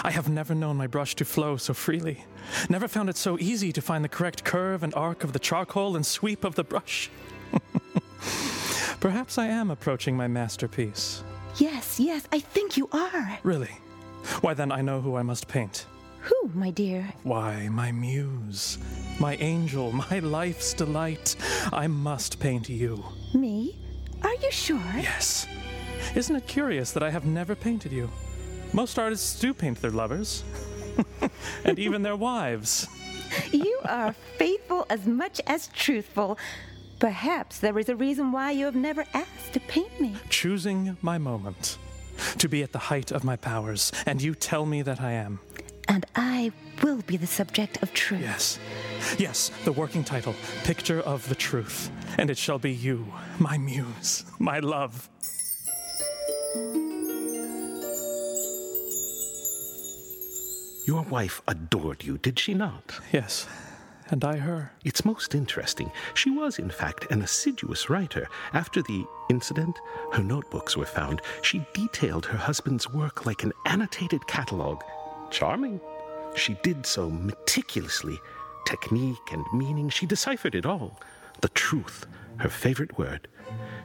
I 0.03 0.11
have 0.11 0.29
never 0.29 0.55
known 0.55 0.77
my 0.77 0.87
brush 0.87 1.13
to 1.15 1.25
flow 1.25 1.57
so 1.57 1.73
freely. 1.73 2.23
Never 2.69 2.87
found 2.87 3.09
it 3.09 3.17
so 3.17 3.37
easy 3.37 3.71
to 3.73 3.81
find 3.81 4.03
the 4.03 4.09
correct 4.09 4.43
curve 4.45 4.81
and 4.81 4.95
arc 4.95 5.23
of 5.23 5.33
the 5.33 5.39
charcoal 5.39 5.95
and 5.95 6.05
sweep 6.05 6.43
of 6.43 6.55
the 6.55 6.63
brush. 6.63 7.09
Perhaps 9.01 9.37
I 9.37 9.47
am 9.47 9.69
approaching 9.69 10.15
my 10.15 10.27
masterpiece. 10.27 11.23
Yes, 11.57 11.99
yes, 11.99 12.27
I 12.31 12.39
think 12.39 12.77
you 12.77 12.89
are. 12.91 13.39
Really? 13.43 13.77
Why 14.41 14.53
then 14.53 14.71
I 14.71 14.81
know 14.81 15.01
who 15.01 15.15
I 15.15 15.23
must 15.23 15.47
paint. 15.47 15.85
Who, 16.21 16.49
my 16.55 16.71
dear? 16.71 17.13
Why, 17.23 17.69
my 17.69 17.91
muse, 17.91 18.79
my 19.19 19.35
angel, 19.35 19.91
my 19.91 20.19
life's 20.19 20.73
delight. 20.73 21.35
I 21.71 21.87
must 21.87 22.39
paint 22.39 22.67
you. 22.67 23.03
Me? 23.33 23.77
Are 24.23 24.33
you 24.33 24.51
sure? 24.51 24.81
Yes. 24.95 25.47
Isn't 26.15 26.35
it 26.35 26.47
curious 26.47 26.91
that 26.93 27.03
I 27.03 27.11
have 27.11 27.25
never 27.25 27.55
painted 27.55 27.91
you? 27.91 28.09
Most 28.73 28.97
artists 28.97 29.39
do 29.39 29.53
paint 29.53 29.81
their 29.81 29.91
lovers, 29.91 30.43
and 31.63 31.77
even 31.77 32.01
their 32.01 32.15
wives. 32.15 32.87
You 33.51 33.79
are 33.85 34.13
faithful 34.37 34.85
as 34.89 35.05
much 35.05 35.39
as 35.45 35.67
truthful. 35.67 36.37
Perhaps 36.99 37.59
there 37.59 37.77
is 37.77 37.89
a 37.89 37.95
reason 37.95 38.31
why 38.31 38.51
you 38.51 38.65
have 38.65 38.75
never 38.75 39.05
asked 39.13 39.53
to 39.53 39.59
paint 39.61 39.99
me. 39.99 40.15
Choosing 40.29 40.97
my 41.01 41.17
moment, 41.17 41.77
to 42.37 42.49
be 42.49 42.63
at 42.63 42.71
the 42.71 42.79
height 42.79 43.11
of 43.11 43.23
my 43.23 43.35
powers, 43.35 43.91
and 44.05 44.21
you 44.21 44.35
tell 44.35 44.65
me 44.65 44.81
that 44.81 45.01
I 45.01 45.11
am. 45.11 45.39
And 45.87 46.05
I 46.15 46.51
will 46.81 47.01
be 47.03 47.17
the 47.17 47.27
subject 47.27 47.81
of 47.83 47.93
truth. 47.93 48.21
Yes. 48.21 48.59
Yes, 49.17 49.51
the 49.65 49.71
working 49.71 50.03
title, 50.03 50.35
Picture 50.63 50.99
of 51.01 51.27
the 51.29 51.35
Truth. 51.35 51.91
And 52.17 52.29
it 52.29 52.37
shall 52.37 52.59
be 52.59 52.71
you, 52.71 53.13
my 53.39 53.57
muse, 53.57 54.25
my 54.39 54.59
love. 54.59 55.09
Your 60.87 61.01
wife 61.03 61.41
adored 61.47 62.03
you, 62.03 62.17
did 62.17 62.39
she 62.39 62.53
not? 62.53 62.99
Yes, 63.11 63.47
and 64.09 64.23
I 64.23 64.37
her. 64.37 64.71
It's 64.83 65.05
most 65.05 65.35
interesting. 65.35 65.91
She 66.13 66.29
was, 66.29 66.59
in 66.59 66.69
fact, 66.69 67.11
an 67.11 67.21
assiduous 67.21 67.89
writer. 67.89 68.27
After 68.53 68.81
the 68.81 69.05
incident, 69.29 69.79
her 70.13 70.23
notebooks 70.23 70.77
were 70.77 70.85
found. 70.85 71.21
She 71.41 71.65
detailed 71.73 72.25
her 72.25 72.37
husband's 72.37 72.91
work 72.91 73.25
like 73.25 73.43
an 73.43 73.53
annotated 73.65 74.25
catalogue. 74.27 74.83
Charming. 75.31 75.79
She 76.35 76.57
did 76.63 76.85
so 76.85 77.09
meticulously. 77.09 78.19
Technique 78.65 79.31
and 79.31 79.45
meaning, 79.53 79.89
she 79.89 80.05
deciphered 80.05 80.55
it 80.55 80.65
all. 80.65 80.99
The 81.41 81.49
truth, 81.49 82.05
her 82.37 82.49
favorite 82.49 82.97
word. 82.97 83.27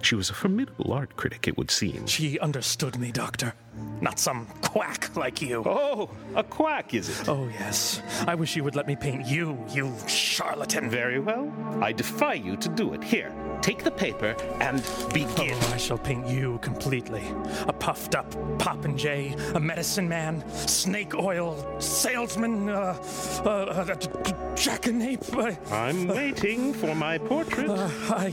She 0.02 0.14
was 0.14 0.30
a 0.30 0.34
formidable 0.34 0.92
art 0.92 1.16
critic, 1.16 1.46
it 1.46 1.56
would 1.58 1.70
seem. 1.70 2.06
She 2.06 2.38
understood 2.38 2.98
me, 2.98 3.12
Doctor. 3.12 3.54
Not 4.00 4.18
some 4.18 4.46
quack 4.62 5.14
like 5.16 5.40
you. 5.42 5.62
Oh, 5.66 6.10
a 6.34 6.42
quack, 6.42 6.94
is 6.94 7.08
it? 7.20 7.28
Oh, 7.28 7.48
yes. 7.48 8.02
I 8.26 8.34
wish 8.34 8.56
you 8.56 8.64
would 8.64 8.74
let 8.74 8.86
me 8.86 8.96
paint 8.96 9.26
you, 9.26 9.62
you 9.70 9.94
charlatan. 10.06 10.90
Very 10.90 11.20
well. 11.20 11.52
I 11.80 11.92
defy 11.92 12.34
you 12.34 12.56
to 12.56 12.68
do 12.68 12.94
it. 12.94 13.04
Here, 13.04 13.32
take 13.62 13.84
the 13.84 13.90
paper 13.90 14.34
and 14.60 14.82
begin. 15.12 15.54
Oh, 15.54 15.70
I 15.74 15.76
shall 15.76 15.98
paint 15.98 16.26
you 16.26 16.58
completely. 16.62 17.22
A 17.68 17.72
puffed 17.72 18.14
up 18.14 18.30
popinjay, 18.58 19.54
a 19.54 19.60
medicine 19.60 20.08
man, 20.08 20.42
snake 20.66 21.14
oil 21.14 21.56
salesman, 21.78 22.68
uh, 22.70 22.96
uh, 23.44 23.84
a 23.88 23.96
jackanape. 24.56 25.36
Uh, 25.70 25.74
I'm 25.74 26.08
waiting 26.08 26.72
for 26.74 26.94
my 26.94 27.18
portrait. 27.18 27.68
uh, 27.70 27.88
I 28.10 28.30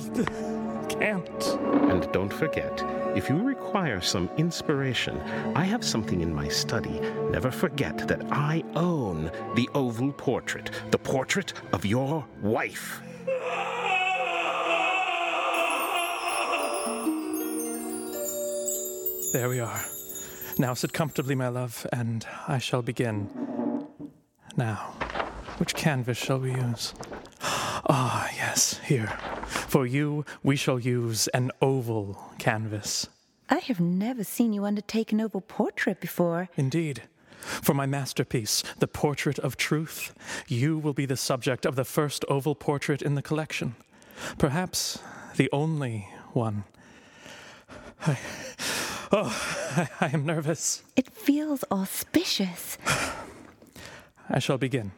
can't. 1.00 1.46
And 1.92 2.12
don't 2.12 2.34
forget, 2.34 2.84
if 3.16 3.30
you 3.30 3.38
require 3.38 4.02
some 4.02 4.30
inspiration, 4.38 5.20
I 5.56 5.64
have 5.64 5.84
something 5.84 6.22
in 6.22 6.34
my 6.34 6.48
study. 6.48 7.00
Never 7.32 7.52
forget 7.52 8.08
that 8.08 8.22
I 8.32 8.64
own 8.76 9.32
the 9.56 9.70
oval 9.74 10.12
portrait, 10.12 10.72
the 10.92 10.98
portrait 10.98 11.54
of 11.74 11.86
your 11.86 12.26
wife. 12.42 13.02
There 19.34 19.50
we 19.50 19.60
are. 19.60 19.86
Now 20.58 20.74
sit 20.74 20.94
comfortably, 20.94 21.36
my 21.36 21.50
love, 21.50 21.86
and 21.92 22.26
I 22.48 22.58
shall 22.58 22.82
begin. 22.82 23.30
Now, 24.56 24.78
which 25.58 25.76
canvas 25.76 26.18
shall 26.18 26.40
we 26.40 26.52
use? 26.52 26.94
Ah, 27.90 28.30
yes, 28.36 28.82
here. 28.84 29.18
For 29.68 29.86
you, 29.86 30.26
we 30.44 30.56
shall 30.56 30.80
use 30.80 31.28
an 31.30 31.52
oval 31.62 32.18
canvas. 32.40 33.08
I 33.50 33.60
have 33.60 33.80
never 33.80 34.24
seen 34.24 34.54
you 34.54 34.66
undertake 34.66 35.12
an 35.12 35.22
oval 35.22 35.42
portrait 35.42 36.00
before. 36.00 36.50
Indeed. 36.56 37.04
For 37.40 37.74
my 37.74 37.86
masterpiece, 37.86 38.64
The 38.80 38.88
Portrait 38.88 39.40
of 39.40 39.58
Truth, 39.58 40.16
you 40.48 40.78
will 40.78 40.94
be 40.94 41.06
the 41.06 41.18
subject 41.18 41.66
of 41.66 41.76
the 41.76 41.86
first 41.86 42.26
oval 42.30 42.56
portrait 42.56 43.02
in 43.02 43.16
the 43.16 43.22
collection. 43.22 43.76
Perhaps 44.38 45.00
the 45.36 45.50
only 45.52 46.10
one. 46.34 46.64
I, 48.06 48.18
oh, 49.12 49.68
I, 49.76 49.90
I 50.08 50.10
am 50.14 50.26
nervous. 50.26 50.84
It 50.96 51.12
feels 51.12 51.64
auspicious. 51.72 52.78
I 54.30 54.40
shall 54.40 54.58
begin. 54.58 54.92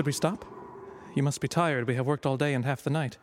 Should 0.00 0.06
we 0.06 0.12
stop? 0.12 0.46
You 1.14 1.22
must 1.22 1.42
be 1.42 1.48
tired. 1.48 1.86
We 1.86 1.94
have 1.96 2.06
worked 2.06 2.24
all 2.24 2.38
day 2.38 2.54
and 2.54 2.64
half 2.64 2.82
the 2.82 2.88
night. 2.88 3.18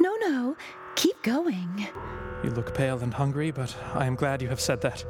No, 0.00 0.16
no, 0.16 0.56
keep 0.96 1.22
going. 1.22 1.86
You 2.42 2.48
look 2.48 2.74
pale 2.74 3.00
and 3.00 3.12
hungry, 3.12 3.50
but 3.50 3.76
I 3.92 4.06
am 4.06 4.14
glad 4.14 4.40
you 4.40 4.48
have 4.48 4.58
said 4.58 4.80
that. 4.80 5.04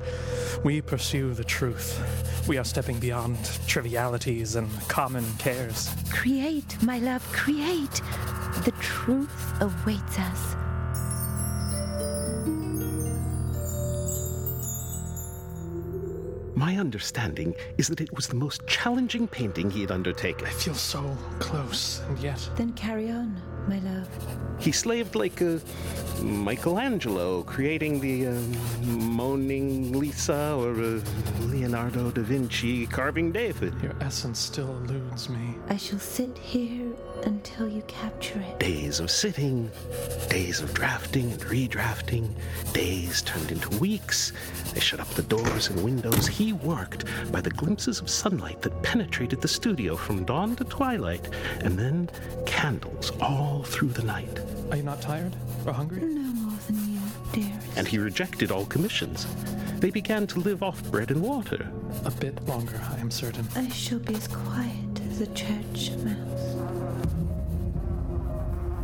We 0.64 0.80
pursue 0.80 1.32
the 1.32 1.44
truth. 1.44 2.44
We 2.48 2.58
are 2.58 2.64
stepping 2.64 2.98
beyond 2.98 3.38
trivialities 3.68 4.56
and 4.56 4.68
common 4.88 5.24
cares. 5.38 5.94
Create, 6.10 6.82
my 6.82 6.98
love, 6.98 7.22
create. 7.30 8.02
The 8.64 8.74
truth 8.80 9.62
awaits 9.62 10.18
us. 10.18 10.56
My 16.62 16.76
understanding 16.76 17.56
is 17.76 17.88
that 17.88 18.00
it 18.00 18.14
was 18.14 18.28
the 18.28 18.36
most 18.36 18.64
challenging 18.68 19.26
painting 19.26 19.68
he 19.68 19.80
had 19.80 19.90
undertaken. 19.90 20.46
I 20.46 20.50
feel 20.50 20.74
so 20.76 21.18
close, 21.40 22.00
and 22.06 22.16
yet. 22.20 22.48
Then 22.54 22.72
carry 22.74 23.10
on, 23.10 23.36
my 23.68 23.78
love. 23.80 24.08
He 24.58 24.72
slaved 24.72 25.14
like 25.14 25.40
a 25.40 25.60
Michelangelo, 26.22 27.42
creating 27.42 28.00
the 28.00 28.28
uh, 28.28 28.40
moaning 28.86 29.92
Lisa 29.98 30.54
or 30.54 30.72
uh, 30.72 31.00
Leonardo 31.46 32.10
da 32.10 32.22
Vinci 32.22 32.86
carving 32.86 33.32
David. 33.32 33.74
Your 33.82 33.94
essence 34.00 34.38
still 34.38 34.70
eludes 34.78 35.28
me. 35.28 35.56
I 35.68 35.76
shall 35.76 35.98
sit 35.98 36.36
here 36.38 36.92
until 37.24 37.68
you 37.68 37.82
capture 37.82 38.38
it. 38.40 38.58
Days 38.60 39.00
of 39.00 39.10
sitting, 39.10 39.70
days 40.28 40.60
of 40.60 40.72
drafting 40.74 41.32
and 41.32 41.40
redrafting, 41.42 42.32
days 42.72 43.22
turned 43.22 43.50
into 43.50 43.68
weeks. 43.78 44.32
They 44.74 44.80
shut 44.80 45.00
up 45.00 45.08
the 45.10 45.22
doors 45.22 45.70
and 45.70 45.82
windows. 45.82 46.26
He 46.26 46.52
worked 46.52 47.04
by 47.32 47.40
the 47.40 47.50
glimpses 47.50 48.00
of 48.00 48.08
sunlight 48.08 48.62
that 48.62 48.82
penetrated 48.82 49.40
the 49.40 49.48
studio 49.48 49.96
from 49.96 50.24
dawn 50.24 50.56
to 50.56 50.64
twilight, 50.64 51.28
and 51.60 51.78
then 51.78 52.08
candles 52.46 53.12
all 53.20 53.51
through 53.60 53.88
the 53.90 54.02
night. 54.02 54.40
Are 54.70 54.76
you 54.76 54.82
not 54.82 55.02
tired 55.02 55.34
or 55.66 55.72
hungry? 55.72 56.00
No 56.00 56.32
more 56.32 56.58
than 56.66 56.76
you, 56.92 57.00
dearest. 57.32 57.76
And 57.76 57.86
he 57.86 57.98
rejected 57.98 58.50
all 58.50 58.64
commissions. 58.66 59.26
They 59.80 59.90
began 59.90 60.26
to 60.28 60.38
live 60.40 60.62
off 60.62 60.82
bread 60.90 61.10
and 61.10 61.20
water. 61.22 61.68
A 62.04 62.10
bit 62.10 62.42
longer, 62.46 62.80
I 62.90 62.98
am 63.00 63.10
certain. 63.10 63.46
I 63.54 63.68
shall 63.68 63.98
be 63.98 64.14
as 64.14 64.28
quiet 64.28 65.00
as 65.10 65.20
a 65.20 65.26
church 65.34 65.90
mouse. 66.04 66.81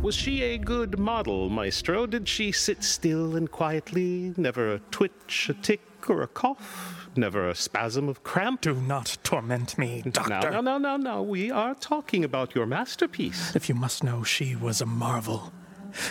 Was 0.01 0.15
she 0.15 0.41
a 0.43 0.57
good 0.57 0.97
model, 0.97 1.49
Maestro? 1.49 2.05
Did 2.05 2.27
she 2.27 2.53
sit 2.53 2.83
still 2.85 3.35
and 3.35 3.51
quietly, 3.51 4.33
never 4.37 4.73
a 4.73 4.79
twitch, 4.91 5.49
a 5.49 5.53
tick, 5.53 5.81
or 6.07 6.21
a 6.21 6.27
cough? 6.27 7.09
Never 7.17 7.49
a 7.49 7.53
spasm 7.53 8.07
of 8.07 8.23
cramp? 8.23 8.61
Do 8.61 8.75
not 8.75 9.17
torment 9.23 9.77
me, 9.77 10.01
Doctor. 10.09 10.51
No, 10.51 10.61
no, 10.61 10.77
no, 10.77 10.95
no, 10.95 10.97
no. 10.97 11.21
We 11.21 11.51
are 11.51 11.75
talking 11.75 12.23
about 12.23 12.55
your 12.55 12.65
masterpiece. 12.65 13.53
If 13.57 13.67
you 13.67 13.75
must 13.75 14.01
know, 14.01 14.23
she 14.23 14.55
was 14.55 14.79
a 14.79 14.85
marvel. 14.85 15.51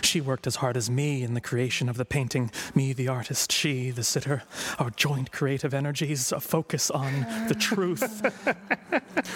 She 0.02 0.20
worked 0.20 0.47
as 0.47 0.56
hard 0.56 0.76
as 0.76 0.90
me 0.90 1.23
in 1.23 1.35
the 1.35 1.40
creation 1.40 1.88
of 1.88 1.97
the 1.97 2.04
painting. 2.04 2.50
Me, 2.75 2.92
the 2.92 3.08
artist, 3.08 3.52
she, 3.52 3.90
the 3.90 4.04
sitter. 4.04 4.42
Our 4.78 4.90
joint 4.90 5.32
creative 5.32 5.75
energies, 5.75 6.32
a 6.32 6.40
focus 6.40 6.90
on 6.90 7.26
the 7.49 7.54
truth. 7.54 8.23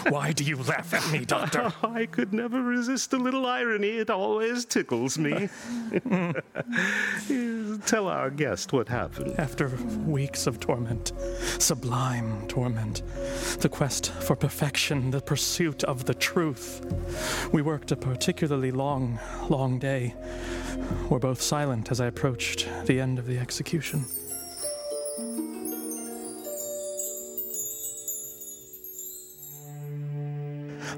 Why 0.09 0.33
do 0.33 0.45
you 0.45 0.57
laugh 0.57 0.95
at 0.95 1.11
me, 1.13 1.25
Doctor? 1.25 1.73
I 1.83 2.07
could 2.07 2.33
never 2.33 2.63
resist 2.63 3.13
a 3.13 3.17
little 3.17 3.47
irony. 3.47 3.99
It 3.99 4.11
always 4.11 4.65
tickles 4.65 5.19
me. 5.19 5.49
Tell 7.87 8.09
our 8.09 8.31
guest 8.31 8.73
what 8.73 8.89
happened. 8.89 9.35
After 9.39 9.69
weeks 10.07 10.47
of 10.47 10.61
torment, 10.61 11.13
sublime 11.59 12.47
torment, 12.49 13.03
the 13.61 13.69
quest 13.69 14.13
for 14.13 14.37
perfection, 14.37 15.11
the 15.11 15.21
pursuit 15.21 15.85
of 15.85 16.05
the 16.05 16.15
truth, 16.15 16.85
we 17.53 17.63
worked 17.63 17.93
a 17.93 17.97
particularly 17.97 18.71
long, 18.71 19.19
long 19.49 19.79
day. 19.79 20.15
We're 21.09 21.19
both 21.19 21.43
silent 21.43 21.91
as 21.91 22.01
I 22.01 22.07
approached 22.07 22.69
the 22.87 23.01
end 23.01 23.19
of 23.19 23.27
the 23.27 23.39
execution. 23.39 24.07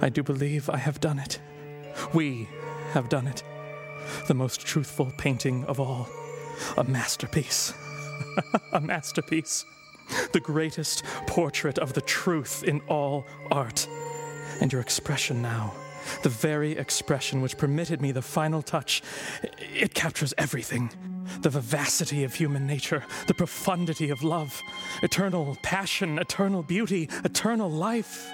I 0.00 0.08
do 0.08 0.22
believe 0.22 0.68
I 0.68 0.76
have 0.76 1.00
done 1.00 1.18
it. 1.18 1.40
We 2.12 2.48
have 2.92 3.08
done 3.08 3.26
it. 3.26 3.42
The 4.28 4.34
most 4.34 4.60
truthful 4.60 5.12
painting 5.16 5.64
of 5.64 5.80
all. 5.80 6.08
A 6.76 6.84
masterpiece. 6.84 7.72
a 8.72 8.80
masterpiece. 8.80 9.64
The 10.32 10.40
greatest 10.40 11.04
portrait 11.26 11.78
of 11.78 11.94
the 11.94 12.02
truth 12.02 12.64
in 12.64 12.80
all 12.82 13.24
art. 13.50 13.88
And 14.60 14.72
your 14.72 14.80
expression 14.80 15.42
now, 15.42 15.72
the 16.22 16.28
very 16.28 16.72
expression 16.72 17.40
which 17.40 17.56
permitted 17.56 18.00
me 18.00 18.12
the 18.12 18.22
final 18.22 18.62
touch, 18.62 19.02
it 19.58 19.94
captures 19.94 20.34
everything. 20.38 20.90
The 21.40 21.50
vivacity 21.50 22.24
of 22.24 22.34
human 22.34 22.66
nature, 22.66 23.04
the 23.26 23.34
profundity 23.34 24.10
of 24.10 24.22
love, 24.22 24.60
eternal 25.02 25.56
passion, 25.62 26.18
eternal 26.18 26.62
beauty, 26.62 27.08
eternal 27.24 27.70
life. 27.70 28.30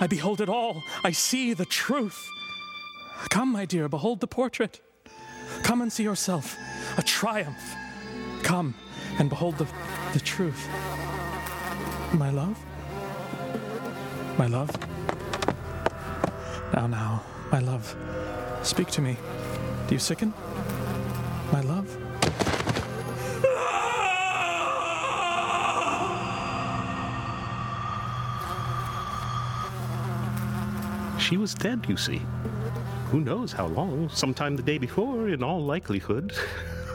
I 0.00 0.06
behold 0.06 0.40
it 0.40 0.48
all. 0.48 0.82
I 1.02 1.12
see 1.12 1.54
the 1.54 1.64
truth. 1.64 2.28
Come, 3.30 3.52
my 3.52 3.64
dear, 3.64 3.88
behold 3.88 4.20
the 4.20 4.26
portrait. 4.26 4.80
Come 5.62 5.82
and 5.82 5.92
see 5.92 6.02
yourself. 6.02 6.56
A 6.98 7.02
triumph. 7.02 7.74
Come 8.42 8.74
and 9.18 9.28
behold 9.28 9.58
the, 9.58 9.66
the 10.12 10.20
truth. 10.20 10.68
My 12.12 12.30
love? 12.30 12.58
My 14.38 14.46
love? 14.46 14.70
Now, 16.72 16.86
now, 16.86 17.22
my 17.52 17.60
love, 17.60 17.94
speak 18.62 18.88
to 18.92 19.00
me. 19.00 19.16
Do 19.86 19.94
you 19.94 19.98
sicken? 19.98 20.32
My 21.52 21.60
love? 21.60 21.88
She 31.20 31.36
was 31.36 31.54
dead, 31.54 31.86
you 31.88 31.96
see. 31.96 32.20
Who 33.10 33.20
knows 33.20 33.52
how 33.52 33.66
long? 33.66 34.08
Sometime 34.10 34.56
the 34.56 34.62
day 34.62 34.78
before, 34.78 35.28
in 35.28 35.42
all 35.42 35.64
likelihood. 35.64 36.34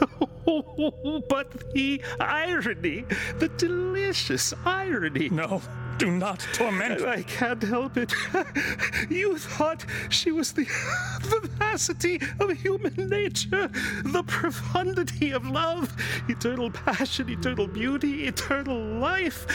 but 1.28 1.72
the 1.72 2.00
irony, 2.20 3.04
the 3.38 3.48
delicious 3.56 4.54
irony. 4.64 5.30
No, 5.30 5.62
do 6.00 6.10
not 6.10 6.40
torment. 6.54 7.02
me! 7.02 7.06
I 7.06 7.22
can't 7.22 7.62
help 7.62 7.98
it. 7.98 8.12
you 9.10 9.36
thought 9.36 9.84
she 10.08 10.32
was 10.32 10.52
the 10.52 10.64
vivacity 11.20 12.20
of 12.40 12.50
human 12.52 12.94
nature, 12.96 13.68
the 14.04 14.24
profundity 14.26 15.32
of 15.32 15.46
love, 15.46 15.94
eternal 16.28 16.70
passion, 16.70 17.28
eternal 17.28 17.66
beauty, 17.66 18.26
eternal 18.26 18.78
life. 18.78 19.46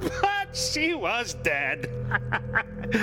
but 0.20 0.56
she 0.56 0.94
was 0.94 1.34
dead. 1.34 1.90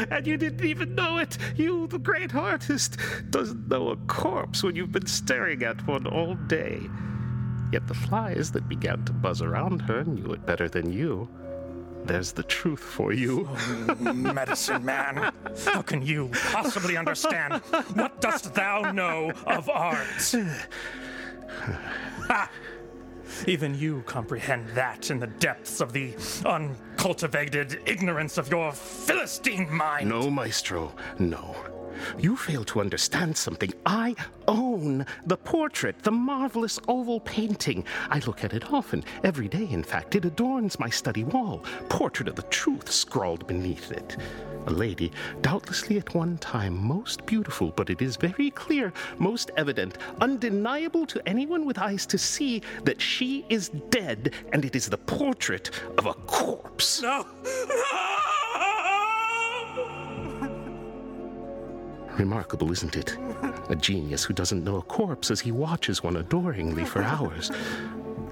and 0.10 0.26
you 0.26 0.38
didn't 0.38 0.66
even 0.66 0.96
know 0.96 1.18
it. 1.18 1.38
You, 1.58 1.88
the 1.88 2.00
great 2.00 2.34
artist, 2.34 2.98
doesn't 3.30 3.68
know 3.68 3.90
a 3.90 3.98
corpse 4.08 4.64
when 4.64 4.78
you've 4.78 4.94
been 4.94 5.06
staring 5.06 5.64
at 5.64 5.86
one 5.86 6.08
all 6.08 6.36
day. 6.36 6.80
Yet 7.74 7.88
the 7.88 7.94
flies 7.94 8.54
that 8.54 8.70
began 8.70 9.04
to 9.04 9.12
buzz 9.12 9.42
around 9.42 9.82
her 9.82 10.06
knew 10.06 10.32
it 10.32 10.46
better 10.46 10.70
than 10.70 10.94
you. 10.94 11.28
There's 12.10 12.32
the 12.32 12.42
truth 12.42 12.80
for 12.80 13.14
you. 13.14 13.48
Oh, 13.48 14.14
medicine 14.14 14.84
man, 14.84 15.32
how 15.68 15.84
can 15.84 16.02
you 16.02 16.32
possibly 16.52 16.98
understand? 16.98 17.62
What 17.94 18.20
dost 18.20 18.52
thou 18.56 18.92
know 18.92 19.32
of 19.46 19.70
art? 19.70 20.36
ah, 22.32 22.50
even 23.46 23.78
you 23.78 24.02
comprehend 24.08 24.70
that 24.70 25.12
in 25.12 25.20
the 25.20 25.28
depths 25.28 25.82
of 25.82 25.94
the 25.94 26.16
uncultivated 26.48 27.80
ignorance 27.86 28.40
of 28.40 28.50
your 28.50 28.72
Philistine 28.72 29.72
mind. 29.72 30.10
No, 30.10 30.32
Maestro, 30.32 30.96
no. 31.20 31.56
You 32.18 32.36
fail 32.36 32.64
to 32.66 32.82
understand 32.82 33.38
something. 33.38 33.74
I 33.86 34.16
own 34.48 35.06
the 35.26 35.38
portrait, 35.38 36.04
the 36.04 36.12
marvelous 36.12 36.80
oval 36.88 37.20
painting. 37.20 37.86
I 38.10 38.20
look 38.20 38.44
at 38.44 38.54
it 38.54 38.72
often, 38.72 39.04
every 39.24 39.48
day, 39.48 39.68
in 39.70 39.84
fact. 39.84 40.16
It 40.16 40.26
adorns 40.26 40.80
my 40.80 40.90
study 40.90 41.24
wall. 41.24 41.64
Portrait 41.90 42.28
of 42.28 42.36
the 42.36 42.44
truth 42.44 42.92
scrawled 42.92 43.48
beneath 43.48 43.92
it. 43.92 44.18
A 44.68 44.72
lady, 44.72 45.12
doubtlessly 45.42 45.98
at 45.98 46.14
one 46.14 46.38
time 46.38 46.78
most 46.78 47.26
beautiful, 47.26 47.72
but 47.76 47.90
it 47.90 48.02
is 48.02 48.18
very 48.18 48.52
clear, 48.52 48.92
most 49.18 49.52
evident, 49.58 49.98
undeniable 50.22 51.06
to 51.08 51.28
anyone 51.28 51.66
with 51.66 51.80
eyes 51.80 52.06
to 52.08 52.18
see 52.18 52.62
that 52.84 53.02
she 53.02 53.46
is 53.50 53.70
dead, 53.90 54.34
and 54.52 54.66
it 54.66 54.76
is 54.76 54.90
the 54.90 54.98
portrait 54.98 55.72
of 55.98 56.06
a 56.06 56.14
corpse. 56.14 57.02
No! 57.02 57.26
Remarkable, 62.20 62.70
isn't 62.74 62.98
it? 62.98 63.18
A 63.70 63.76
genius 63.78 64.26
who 64.26 64.34
doesn't 64.34 64.66
know 64.66 64.76
a 64.76 64.82
corpse 64.82 65.32
as 65.32 65.40
he 65.40 65.54
watches 65.54 66.04
one 66.04 66.18
adoringly 66.18 66.84
for 66.84 67.02
hours. 67.02 67.50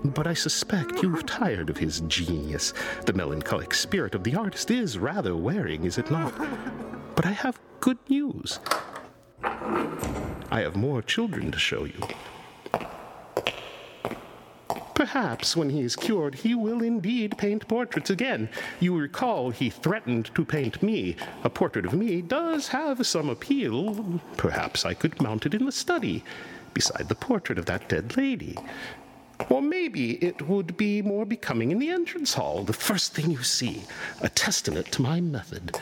But 0.04 0.28
I 0.28 0.34
suspect 0.34 1.02
you've 1.02 1.26
tired 1.26 1.70
of 1.70 1.78
his 1.78 2.02
genius. 2.02 2.74
The 3.06 3.14
melancholic 3.14 3.74
spirit 3.74 4.14
of 4.14 4.26
the 4.26 4.36
artist 4.36 4.72
is 4.72 4.98
rather 4.98 5.38
wearing, 5.38 5.86
is 5.86 5.98
it 5.98 6.12
not? 6.12 6.34
But 7.16 7.26
I 7.26 7.32
have 7.32 7.62
good 7.80 7.98
news. 8.10 8.60
I 9.42 10.62
have 10.62 10.76
more 10.76 11.02
children 11.02 11.50
to 11.54 11.58
show 11.58 11.86
you. 11.86 12.02
Perhaps 15.18 15.58
when 15.58 15.72
he 15.72 15.82
is 15.82 15.96
cured, 15.96 16.36
he 16.36 16.54
will 16.54 16.84
indeed 16.84 17.40
paint 17.40 17.68
portraits 17.68 18.12
again. 18.12 18.50
You 18.80 18.96
recall 18.96 19.50
he 19.50 19.72
threatened 19.72 20.30
to 20.36 20.46
paint 20.46 20.84
me. 20.84 21.16
A 21.44 21.50
portrait 21.50 21.88
of 21.88 21.94
me 21.94 22.22
does 22.22 22.68
have 22.68 23.04
some 23.08 23.28
appeal. 23.28 24.22
Perhaps 24.38 24.86
I 24.86 24.94
could 24.94 25.20
mount 25.20 25.48
it 25.48 25.56
in 25.56 25.66
the 25.66 25.72
study, 25.72 26.24
beside 26.76 27.10
the 27.10 27.16
portrait 27.16 27.58
of 27.58 27.66
that 27.66 27.90
dead 27.90 28.16
lady. 28.16 28.56
Or 29.50 29.60
maybe 29.60 30.24
it 30.24 30.48
would 30.48 30.78
be 30.78 31.02
more 31.02 31.26
becoming 31.26 31.72
in 31.72 31.80
the 31.80 31.90
entrance 31.90 32.36
hall, 32.36 32.64
the 32.64 32.72
first 32.72 33.16
thing 33.16 33.32
you 33.32 33.42
see, 33.42 33.86
a 34.22 34.30
testament 34.30 34.92
to 34.92 35.02
my 35.02 35.20
method. 35.20 35.80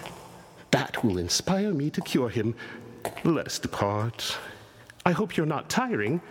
That 0.71 1.03
will 1.03 1.17
inspire 1.17 1.73
me 1.73 1.89
to 1.89 1.99
cure 1.99 2.29
him. 2.29 2.55
Let 3.25 3.47
us 3.47 3.59
depart. 3.59 4.37
I 5.05 5.11
hope 5.11 5.35
you're 5.35 5.45
not 5.45 5.69
tiring. 5.69 6.21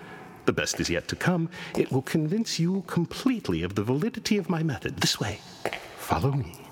The 0.45 0.53
best 0.53 0.81
is 0.81 0.91
yet 0.91 1.09
to 1.09 1.17
come. 1.17 1.49
It 1.77 1.91
will 1.91 2.03
convince 2.03 2.59
you 2.59 2.85
completely 2.87 3.63
of 3.63 3.75
the 3.75 3.83
validity 3.83 4.37
of 4.37 4.51
my 4.51 4.63
method. 4.63 4.99
This 4.99 5.19
way. 5.19 5.41
Follow 5.97 6.33
me. 6.33 6.65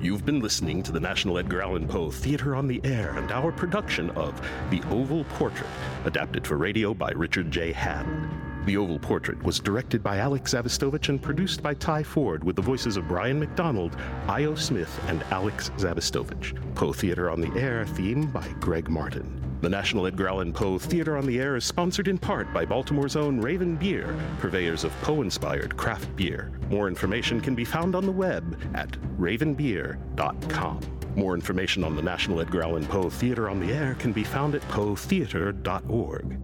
You've 0.00 0.24
been 0.24 0.40
listening 0.40 0.82
to 0.84 0.92
the 0.92 1.00
National 1.00 1.36
Edgar 1.36 1.60
Allan 1.60 1.86
Poe 1.86 2.10
Theater 2.10 2.56
on 2.56 2.66
the 2.66 2.80
Air 2.84 3.18
and 3.18 3.30
our 3.30 3.52
production 3.52 4.08
of 4.12 4.40
The 4.70 4.82
Oval 4.88 5.24
Portrait, 5.24 5.68
adapted 6.06 6.46
for 6.46 6.56
radio 6.56 6.94
by 6.94 7.10
Richard 7.10 7.50
J. 7.50 7.70
Haddon. 7.70 8.30
The 8.64 8.78
Oval 8.78 8.98
Portrait 8.98 9.42
was 9.42 9.60
directed 9.60 10.02
by 10.02 10.16
Alex 10.16 10.54
Zavistovich 10.54 11.10
and 11.10 11.20
produced 11.20 11.62
by 11.62 11.74
Ty 11.74 12.02
Ford 12.02 12.42
with 12.42 12.56
the 12.56 12.62
voices 12.62 12.96
of 12.96 13.08
Brian 13.08 13.38
McDonald, 13.38 13.94
Io 14.26 14.54
Smith, 14.54 14.98
and 15.08 15.22
Alex 15.24 15.70
Zavistovich. 15.76 16.56
Poe 16.74 16.94
Theater 16.94 17.28
on 17.30 17.42
the 17.42 17.52
Air 17.60 17.84
theme 17.84 18.26
by 18.30 18.48
Greg 18.58 18.88
Martin. 18.88 19.39
The 19.60 19.68
National 19.68 20.06
Edgar 20.06 20.28
Allan 20.28 20.54
Poe 20.54 20.78
Theater 20.78 21.18
on 21.18 21.26
the 21.26 21.38
Air 21.38 21.54
is 21.54 21.66
sponsored 21.66 22.08
in 22.08 22.16
part 22.16 22.50
by 22.54 22.64
Baltimore's 22.64 23.14
own 23.14 23.38
Raven 23.38 23.76
Beer, 23.76 24.16
purveyors 24.38 24.84
of 24.84 24.92
Poe 25.02 25.20
inspired 25.20 25.76
craft 25.76 26.16
beer. 26.16 26.50
More 26.70 26.88
information 26.88 27.42
can 27.42 27.54
be 27.54 27.66
found 27.66 27.94
on 27.94 28.06
the 28.06 28.12
web 28.12 28.58
at 28.72 28.90
ravenbeer.com. 29.18 30.80
More 31.14 31.34
information 31.34 31.84
on 31.84 31.94
the 31.94 32.00
National 32.00 32.40
Edgar 32.40 32.62
Allan 32.62 32.86
Poe 32.86 33.10
Theater 33.10 33.50
on 33.50 33.60
the 33.60 33.70
Air 33.70 33.96
can 33.98 34.12
be 34.12 34.24
found 34.24 34.54
at 34.54 34.62
poetheater.org. 34.62 36.40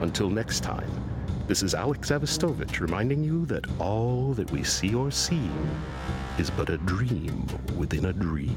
Until 0.00 0.28
next 0.28 0.64
time, 0.64 0.90
this 1.46 1.62
is 1.62 1.72
Alex 1.72 2.10
Zavistovich 2.10 2.80
reminding 2.80 3.22
you 3.22 3.46
that 3.46 3.64
all 3.78 4.34
that 4.34 4.50
we 4.50 4.64
see 4.64 4.92
or 4.92 5.12
see 5.12 5.48
is 6.36 6.50
but 6.50 6.68
a 6.68 6.78
dream 6.78 7.46
within 7.78 8.06
a 8.06 8.12
dream. 8.12 8.56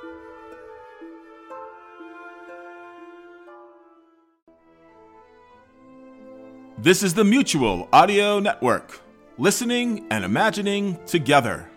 This 6.81 7.03
is 7.03 7.13
the 7.13 7.23
Mutual 7.23 7.87
Audio 7.93 8.39
Network. 8.39 9.01
Listening 9.37 10.07
and 10.09 10.25
imagining 10.25 10.97
together. 11.05 11.69